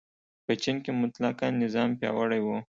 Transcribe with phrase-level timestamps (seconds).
[0.45, 2.47] په چین کې مطلقه نظام پیاوړی و.